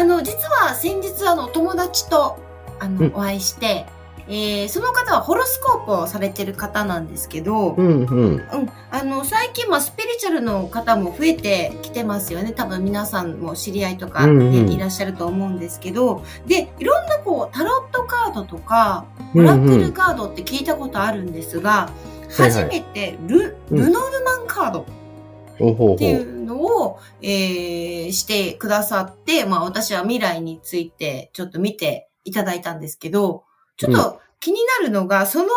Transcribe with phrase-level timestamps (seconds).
[0.00, 2.38] あの実は先日あの友達と
[2.78, 3.84] あの、うん、お会いして
[4.32, 8.34] えー、その方はホロスコープをされてる方なんですけど、うんうん。
[8.36, 8.70] うん。
[8.92, 12.52] あの、最近、まあ、スピリチュアルの方も増えてきてますよね。
[12.52, 24.86] 多分皆さんも知り合いとか、ね、うんうん、いらっしゃると思うんですけど、で、いろんなこう、タロットカードとか、オラクルカードって聞いたことあるんですが、うんうん、初めてル、ルノルマンカード。
[25.60, 33.44] っていうのを、えー、してくださって、まあ私は未来についてちょっと見ていただいたんですけど、
[33.76, 35.48] ちょっと気になるのが、その、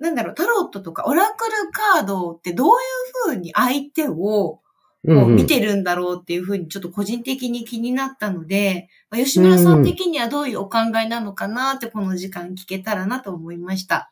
[0.00, 4.60] なんだろう、タロットとかオラクルカードってどういうふうに相手を
[5.04, 14.10] 見てるんだろうっていうふうにちょっと個人的に気になったので、まあ、吉村さん的にはどういうお考えなのかなってこの時間聞けたらなと思いました。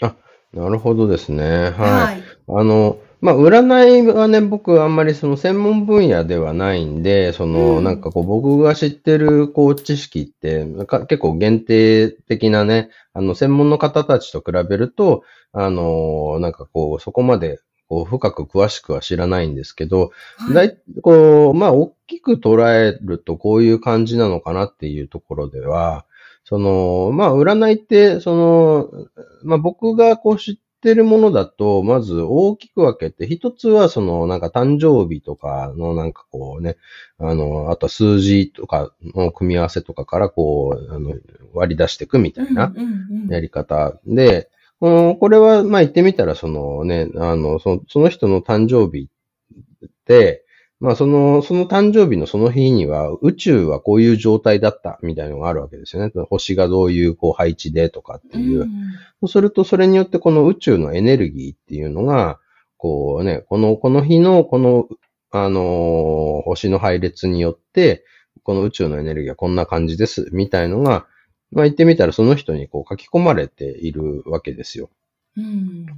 [0.00, 0.16] あ、
[0.52, 1.44] なるほどですね。
[1.44, 1.70] はい。
[1.70, 10.64] はい、あの、まあ、占いはね、僕あんまりその専門分野ではないんで、その、うん、なんかこう僕が知ってるこう知識って
[11.08, 20.12] 結構限定的なね、あの専門の方たちと比べると、あの、なんかこうそこまでこう深く詳しくは知らないんですけど、
[20.54, 26.06] はい、こう、まあ大きく捉えるとこういう感じなのかなっていうところでは、
[26.44, 28.90] その、まあ占いって、その、
[29.42, 36.76] まあ僕がこう知ってってるものだと、まず大きく分けて、一つはそのなんか誕生日とかのなんかこうね、
[37.18, 41.12] あの、あとは数字とかの組み合わせとかからこう、あの、
[41.52, 42.72] 割り出していくみたいな
[43.28, 44.00] やり方。
[44.06, 44.48] で、
[44.80, 49.10] これはまあ言ってみたらそのね、あの、その人の誕生日
[49.84, 50.46] って、
[50.80, 56.10] まあその、その誕生日のその日には宇宙はこういう状態だったみたいなのがあるわけですよね。
[56.30, 58.62] 星がどういうこう配置でとかっていう。
[58.62, 58.68] うん、
[59.20, 62.40] そうするとそれによってこの宇宙のエネルギーっていうのが、
[62.78, 64.88] こうね、この、この日のこの、
[65.30, 68.04] あのー、星の配列によって、
[68.42, 71.06] この宇宙のエネルギーはこんな感じですみたいのが、
[71.52, 74.88] まあ言ってみたらその人にこう書き込まれているわけですよ。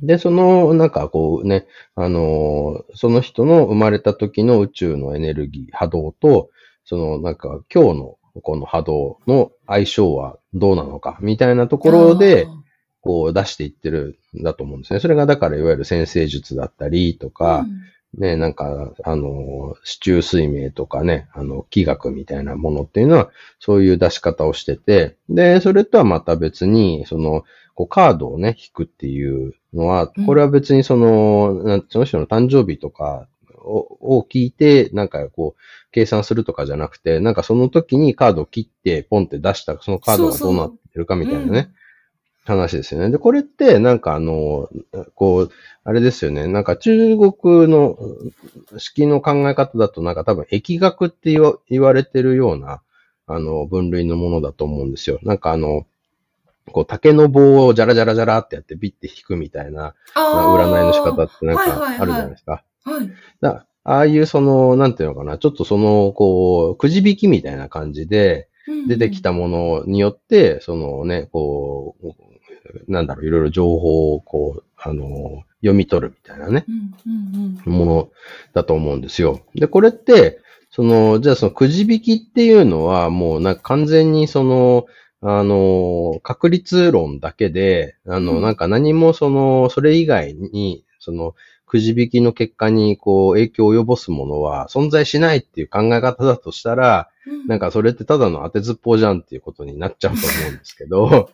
[0.03, 6.51] で、その、なんかこうね、あの、その人の生まれた時の宇宙のエネルギー、波動と、
[6.85, 12.47] そのなんか今日のこの波動の相性はどうなのか、みたいなところで、
[13.01, 15.01] こう出していってるんだと思うんですね。
[15.01, 17.81] それがだからいわゆる先生術だったりとか、うん、
[18.15, 33.29] ね、なんか、あの、市中水明とかね、あの、気学みたいなものっていうのは、そういう出し方をしてて、で、それとはまた別に、その、こうカードをね、引くっていうのは、これは別にその、うん、その人の誕生日とか
[33.65, 41.71] をを聞いて、なんかこう、計算するとかじゃなくて、なんかその時にカードを切って、ポンって出したそのカードがどうなってるかみたいなね、
[42.45, 43.11] 話ですよね。
[43.11, 44.69] で、これって、なんかあの、
[45.15, 45.51] こう、
[45.85, 46.47] あれですよね。
[46.47, 47.97] なんか中国の
[48.79, 51.37] 式の考え方だと、なんか多分疫学って
[51.69, 52.83] 言われてるような、
[53.27, 55.19] あの、分類のものだと思うんですよ。
[55.23, 55.87] なんかあの、
[56.71, 62.65] こう、竹の棒をジャラジャラジャラってやってビッて引くみたいな、まあ、占いの仕方ってなんかあるじゃないですか。
[62.85, 63.11] はい。
[63.41, 68.49] だああいうその、なんていうのかな、ちょっとその、こう、くじ引きみたいな感じで、
[68.87, 72.13] 出てきたものによって、そのね、こう、
[72.93, 76.65] なんだろう、いろいろ情報をこう、あの、読み取るみたいなね、
[77.65, 78.11] もの
[78.53, 79.41] だと思うんですよ。
[79.55, 84.87] で、これって、その、じゃあそのくじ引きっていうのはもうなんか完全にその、
[85.21, 91.35] あの、確率論だけで、あの、なんか何もその、それ以外に、その、
[91.73, 101.31] くじ引きの結果にこう影響を及ぼすものは存在しないっていう考え方だとしたら、うん、なんかそれってただの当てずっぽうじゃんっていうことになっちゃうと思うんですけど。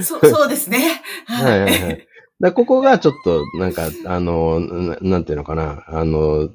[0.00, 1.02] そう、そうですね。
[1.26, 2.06] はい はいはい。
[2.40, 6.48] だここがちょっとなんか、あのな、なんていうのかな、あの、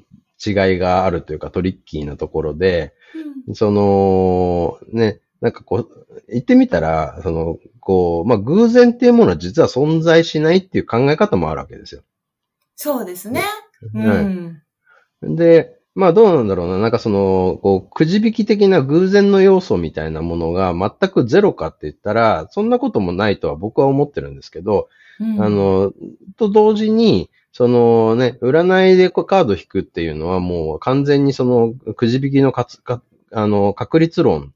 [0.44, 2.92] 違いがあるというかトリッキーなところで、
[3.46, 5.88] うん、その、ね、なんかこう、
[6.28, 12.02] 言ってみたら、その、こう、まあ、偶然っていうものは実は存在しないっていう考え方もあるわけですよ。
[12.76, 13.42] そうですね。
[13.94, 14.62] うん。
[15.22, 16.78] で、まあどうなんだろうな。
[16.78, 24.88] なんかその、こう、くじ引き的な偶然の要素みたいなものが全くゼロかって言ったら、そんなこともないとは僕は思ってるんですけど、
[25.18, 25.92] うん、あの、
[26.36, 33.02] と同時に、そのね、占いでカード引くっていうのはもう完全にそのくじ引きのかつか、
[33.32, 34.52] あの、確率論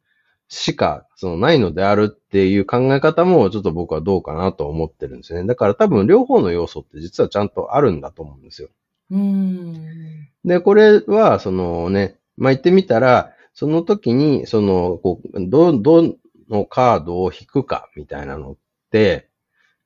[0.50, 5.46] しか、そのないのであるっていう考え方もちょっと僕はどうかなと思ってるんですね。
[5.46, 8.68] だから多分両方の要素って実はちゃんとあるんだと思うんですよ。
[9.12, 10.28] うん。
[10.44, 16.16] で、これは、そのね、まあ、言ってみたら、その時に、その、こう、ど、ど
[16.48, 18.56] のカードを引くかみたいなのっ
[18.90, 19.28] て、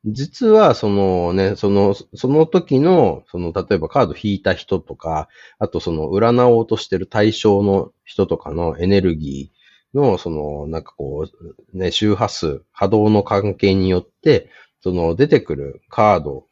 [0.07, 5.29] 実は、そのね、その、その時の、その、例えばカード引いた人とか、
[5.59, 9.64] あとその、占おうとしてる対象の人とかのエネルギー
[9.95, 11.27] の、その、なんかこ
[11.73, 14.51] う、ね、周波数、波動の関係によって、
[14.83, 16.47] その、出てくるカード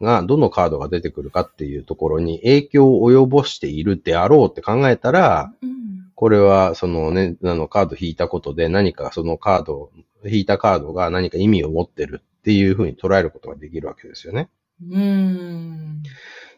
[0.00, 9.90] が、どのカードが出てくるかっていうところに影響を及ぼしているであろうって考えたら、うん、これは、そのね、あの、カード引いたことで何かそのカード、
[10.24, 14.48] 引いたカードが何か意味を持ってるっていうふうに捉えることができるわけですよね。
[14.90, 16.02] うん。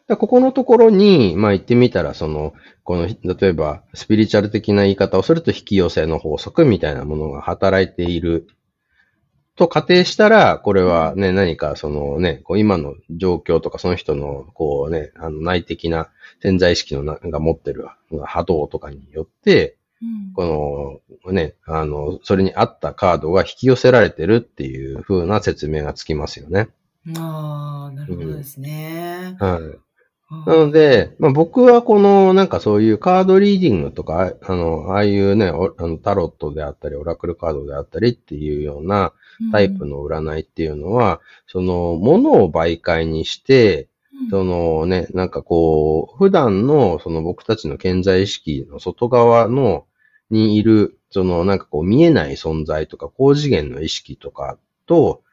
[0.07, 2.53] ここのところに、まあ言ってみたら、その、
[2.83, 8.47] この、例えば、スピリチュアル的な言い方をすると引き寄せの法則みたいなものが働いている
[9.55, 16.09] と仮定したら、これはね、何かそのね、こう今の状況とかその人のこうね、あの内的な
[16.41, 17.87] 潜在意識のなが持ってる
[18.23, 26.69] 波動とかによって、うん、このね、あの、それに合ったカードが引き寄せられてるっていう風な説明がつきますよね。
[27.17, 29.37] ああ、なるほどですね。
[29.39, 29.61] うん、はい。
[30.31, 39.11] なので、まあ、僕はこのなんかそういうカードリーディングとか、あの、ああいうね、あのタロットであったり、オラクルカードであったりっていうような
[39.51, 43.89] タイプの占いっていうのは、うん、その、ものを媒介にして、
[44.29, 49.85] そのね、なんかこう、普段のその僕たちの健在意識の外側の、
[50.29, 55.23] にいる、そのなんかこう見えない存在とか高次元の意識とかと、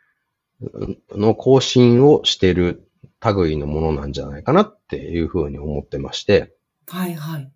[1.12, 2.87] の更新をしてる
[3.36, 6.54] 類のものなんじゃないかなっていうふうに思ってまして。
[6.86, 7.52] はいはい。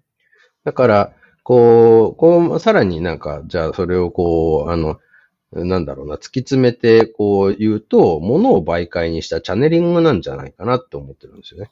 [0.64, 1.12] だから、
[1.42, 5.00] こう、こう、さらになんか、じゃあそれをこう、あの、
[5.52, 11.70] なんだろうな、突き詰めてこう言うと、ものを媒介にしたチャネリングなんじゃないかなって思ってるんですよね。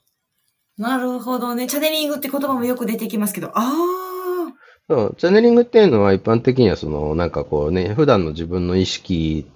[0.77, 1.67] なるほどね。
[1.67, 3.61] チャネリングって言葉もよく出てきますけど、あ
[4.07, 4.10] あ。
[4.91, 9.47] そう、チャネリングっていうのは一般的にはその、なんかこうね、普段の自分の意識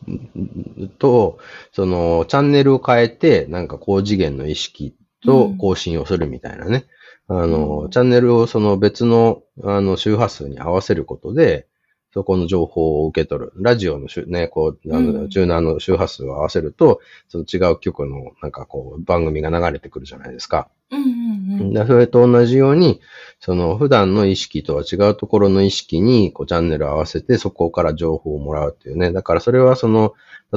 [1.01, 1.39] と、
[1.73, 4.95] その、チャンネルを変えて、なんか高次元の意識
[5.25, 6.87] と更新をするみたいなね。
[7.29, 11.67] うん、あの、チャンネルをその別の、あの、周波数に合わせることで、
[12.15, 13.53] そこの情報を受け取る。
[13.57, 20.69] ラジオのね、こう、あの、チューナーの周波数を合わせると、その違う曲の、なんかこう、番組が流れてくるじゃないですか。
[20.93, 21.05] うんう
[21.73, 21.87] んうん。
[21.89, 23.01] それと同じように、
[23.41, 29.11] その普段の意識とは違うところの意識にこうチャンネルを合わせてそこから情報をもらうっていうね。
[29.11, 30.15] だからそれはその、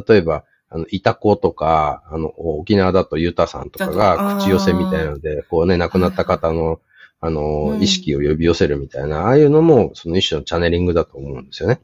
[0.07, 6.81] 例えば、あの、いた子とか、あの、沖縄だとゆたさんとかが口寄せみたいなので、こうね、亡くなった方の、
[7.19, 11.81] あの、意識を呼び寄せるみたいな、ああいうのも、その一種のチャネリングだと思うんですよね。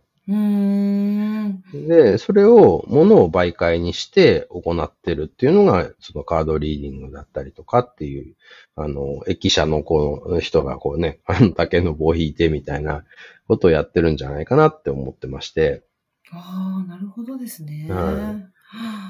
[1.74, 8.36] で、それを、ものを媒介にして行ってるっていうのが、そのカードリーディングだったりとかっていう、
[8.76, 13.04] あの、駅舎のこの人がこうね、あの竹の棒を引いてみたいな
[13.48, 15.84] ことをやってるんじゃないかなって思ってまして。
[16.32, 17.88] ああ、なるほどですね。
[17.90, 18.53] はい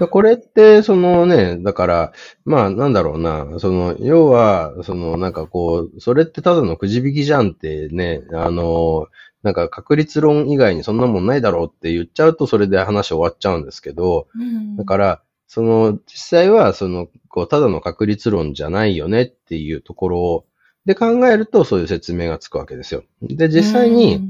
[0.10, 2.14] これって、そのね、だから、
[2.46, 9.08] まあ、なんだろうな、その、要は、その、なんかこう、それってただのくじ引きじゃんってね、あの、
[9.44, 20.46] なんか確率論以外にそんなもんないだろうって言っちゃうとそれで話終わっちゃうんですけど、うん、だから、その、実際は、その、こう、ただの確率論じゃないよねっていうところを、
[20.86, 23.04] で考えるとそういう説明がつくわけですよ。
[23.22, 24.22] で、実際に、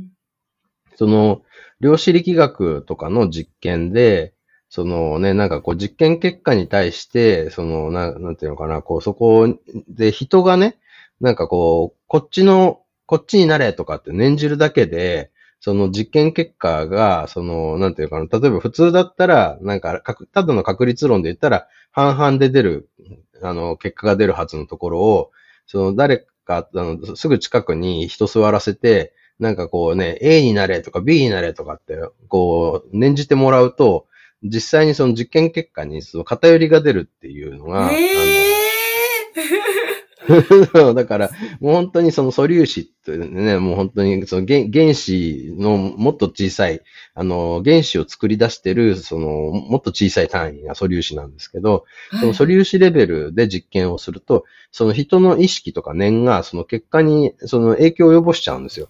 [0.95, 1.41] その、
[1.79, 4.32] 量子力学とかの実験で、
[4.75, 9.47] そのね、なんかこう実験結果に対して、その、ななんていうのかな、こうそこ
[9.87, 10.79] で人がね、
[11.21, 20.01] なんかこう、こっちのこっちになれとかって念じるだけで、その実験結果が、その、なんていうかな、例えば普通だったら、なんか、
[20.33, 22.89] ただの確率論で言ったら、半々で出る、
[23.43, 25.29] あの、結果が出るはずのところを、
[25.67, 34.07] その誰か、あの、すぐ近くに人座らせて、なんかこうね、A になれとか B になれとかって、こう、念じてもらうと、
[34.43, 38.53] 実際にその実験結果にその偏りが出るっていうのが、えー、
[40.93, 46.81] だから、もう本当にその素粒子ってね、もう本当にその原原子のもっと小さい、
[47.13, 51.85] あの、原子を作り出してる、その、もっと小さい単位が素粒子なんですけど、
[52.19, 58.87] その素粒子レベルで実験をすると、その人の意識とか念が、その結果に、その影響を及ぼしちゃうんですよ。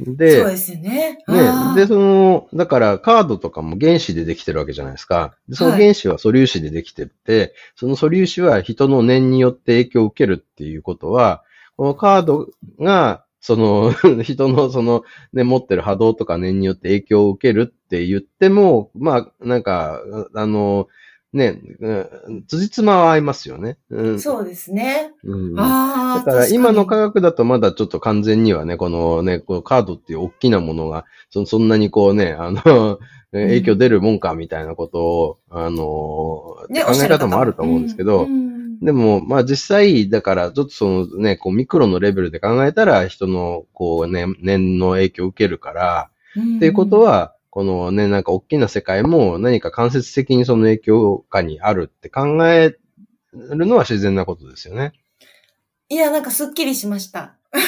[0.00, 1.18] で、そうですよね。
[1.28, 1.74] ね。
[1.76, 5.36] で、その、だからカードとかも原子でできてるわけじゃないですか。
[5.52, 11.42] その原子は素粒子でできてて、はい、その素粒子は人の念によって影響を受けるっていうことは、
[11.76, 12.48] このカード
[12.80, 20.00] が、その、 人のその、ね、持ってる波動とか念によって影響を受けるって言っても、まあ、なんか、
[20.34, 20.88] あの、
[21.32, 23.78] ね、うん、辻褄は合いますよね。
[23.90, 25.12] うん、そうですね。
[25.24, 32.98] うん、あだから今の科学だとまだちょっと完全にはね、このね、このカードっていう大きなものが、そそんなにこうね、あの、
[33.32, 38.28] 影響出るもんかみたいなことを、あの、ね、考え方もあると思うんですけど、
[38.82, 46.10] でも、まあ実際、だから、ちょっとそのね、こうミクロのレベルで考えたら、人の、こうね、念の影響を受けるから、
[46.56, 52.78] っていうことは、このね、なんか大きな世界も何か間接的にその影響下にあるって考え
[53.34, 54.94] るのは自然なことですよね。
[55.90, 57.36] いや、なんかすっきりしました。
[57.52, 57.58] い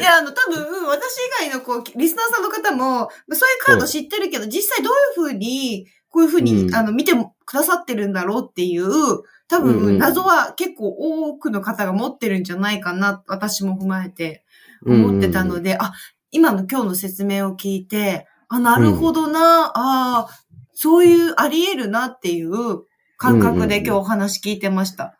[0.00, 4.92] や、あの、多分、私以外の、こう、リスナーさんの方も、そういうカード知ってるけど、うん、実際どう
[5.24, 8.86] いうふうに、こういうふうに、うん、あの、見てもくださってるんだろうっていう、
[9.48, 14.44] 多分、謎は結構多くの方が持ってるんじゃないかな、私も踏まえて
[14.86, 15.92] 思ってたので、うん、あ、
[16.32, 20.28] 今の今日の説明を聞いて、あ、なるほどな、うん、ああ、
[20.72, 22.52] そういうあり得るなっていう
[23.16, 25.16] 感覚で今日お話聞いてました。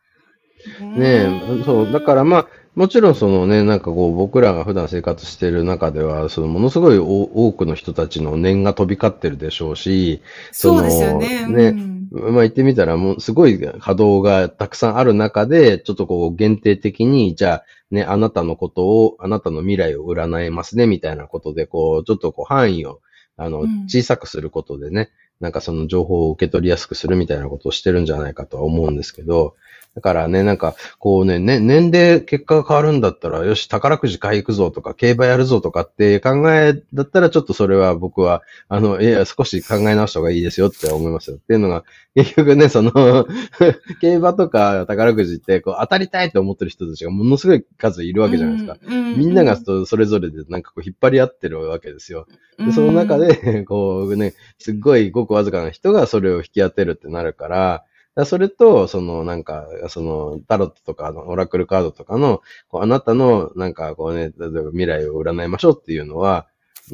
[0.80, 11.46] ねえ、そう、だからまあ、もちろんそのね、なんかこう僕らが普段生活している中では、そのものすごい多くの人たちの念が飛び交ってるでしょうし、そうですよね。
[11.46, 23.00] ね、うん、まあ言ってみたらもうすごい波動がたくさんある中で、ちょっとこう限定的に、じゃあね、あなたのことを、あなたの未来を占えますね、みたいなことで、こう、ちょっとこう範囲を、
[23.36, 25.10] あの、小さくすることでね、
[25.40, 29.56] うん、なんかその情報を受け取りやすくするみたいなことをしてるんじゃないかとは思うんですけど、
[29.94, 41.36] だからね、なんか、こうね、ね、年齢結果が変わるんだったら、よし、宝くじ買い行くぞとか、競馬やるぞとかって考えだったら、ちょっとそれは僕は、あの、いや、少し考え直した方がいいですよって思いますよ。
[41.36, 41.84] っていうのが、
[42.14, 42.92] 結局ね、その
[44.00, 48.78] 競馬とか宝くじって、こう、当たりたいと思ってる人たちがものすごい数いるわけじゃないですか。
[48.88, 52.26] みんながそれぞれでなんかこう、引っ張り合ってるわけですよ。
[52.58, 57.84] でその中で、こうね、すっごいごくわずかな人がそれを引き当てるってなるから、だ
[58.26, 66.46] それと、そのなんか、そのタロットとかのオラクルカードとかの、こうあなたのなんかこうね、例えば未来を占いましょうっていうのは、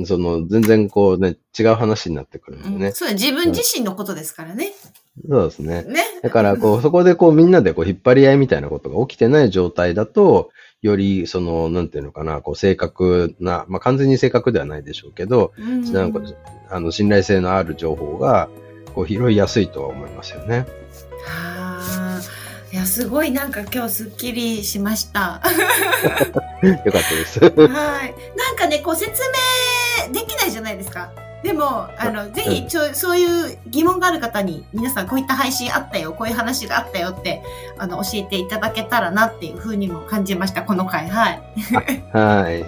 [0.05, 2.87] その全然こうね、違う話になってくるんでね。
[2.89, 4.73] うん、そう自分自身のことですからね。
[5.29, 5.83] そうですね。
[5.83, 6.05] ね。
[6.23, 16.21] だからこう、そこでこうみんなでこう引っ張り合いみたいなことが起きてない状態だと、より、その、なんていうのかな、こう、正確な、まあ、完全に正確ではないでしょうけど、うん、なんか、
[16.71, 18.49] あの、信頼性のある情報が、
[18.95, 20.67] こう、拾いやすいとは思いますよね。
[21.29, 22.21] ああ、
[22.73, 25.41] いや、すごいなんか今日すっきりしました。
[26.63, 27.41] よかったです。
[27.41, 27.55] はい。
[28.37, 29.21] なんかね、こう説
[30.07, 31.11] 明できないじゃないですか。
[31.43, 37.43] でも、あの、ぜひ、ちょ、そういう疑問がある方に、皆さんこういった配信あったよ、こういう話があったよって、
[37.79, 41.09] あの、教えていただけたらなっていうふうにも感じました、この回。
[41.09, 41.43] はい。
[42.13, 42.65] はい。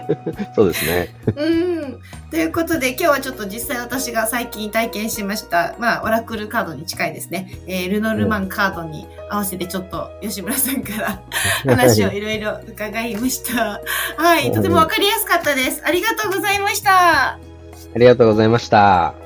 [0.56, 1.14] そうですね。
[1.36, 2.00] うん。
[2.30, 7.58] ということで、今日はちょっと実際私が最近体験しました、まあ、オラクルカードに近いですね。
[7.66, 11.22] えー、ルノルマンカードに合わせてちょっと吉村さんから
[11.76, 13.80] 話をいろいろ伺いました。
[14.16, 14.50] はい。
[14.50, 15.82] とてもわかりやすかったです。
[15.84, 17.53] ありがとうございました。
[17.94, 19.23] ありがとうございました。